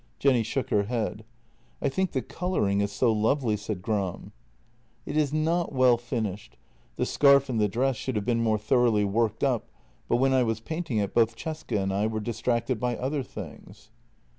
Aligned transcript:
Jenny 0.17 0.41
shook 0.41 0.71
her 0.71 0.85
head." 0.85 1.25
I 1.79 1.87
think 1.87 2.11
the 2.13 2.23
colouring 2.23 2.81
is 2.81 2.91
so 2.91 3.13
lovely," 3.13 3.55
said 3.55 3.83
Gram." 3.83 4.31
It 5.05 5.15
is 5.15 5.31
not 5.31 5.73
well 5.73 5.95
finished. 5.95 6.57
The 6.95 7.05
scarf 7.05 7.49
and 7.49 7.61
the 7.61 7.67
dress 7.67 7.97
should 7.97 8.15
have 8.15 8.25
been 8.25 8.41
more 8.41 8.57
thoroughly 8.57 9.05
worked 9.05 9.43
up, 9.43 9.67
but 10.09 10.15
when 10.17 10.33
I 10.33 10.41
was 10.41 10.59
painting 10.59 10.97
it 10.97 11.13
both 11.13 11.35
Cesca 11.37 11.79
and 11.79 11.93
I 11.93 12.07
were 12.07 12.19
distracted 12.19 12.79
by 12.79 12.95
other 12.97 13.21
things." 13.21 13.91